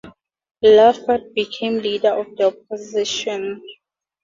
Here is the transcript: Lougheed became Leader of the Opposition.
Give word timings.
Lougheed 0.65 1.31
became 1.35 1.75
Leader 1.77 2.19
of 2.19 2.35
the 2.35 2.47
Opposition. 2.47 3.61